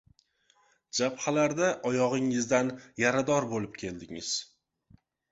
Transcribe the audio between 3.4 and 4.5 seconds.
bo‘lib keldingiz!